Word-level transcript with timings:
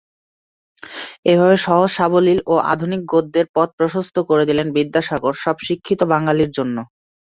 এভাবে 1.25 1.55
সহজ 1.65 1.89
সাবলীল 1.97 2.39
ও 2.47 2.63
আধুনিক 2.71 3.01
বাংলা 3.01 3.11
গদ্যের 3.13 3.45
পথ 3.55 3.69
প্রশস্ত 3.77 4.15
করে 4.29 4.43
দিলেন 4.49 4.67
বিদ্যাসাগর 4.75 5.33
সব 5.43 5.55
শিক্ষিত 5.67 5.99
বাঙালির 6.11 6.51
জন্য। 6.57 6.77